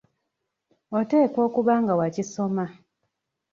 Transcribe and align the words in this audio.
Oteekwa 0.97 1.39
okuba 1.47 1.73
nga 1.81 1.93
wakisoma. 1.99 2.65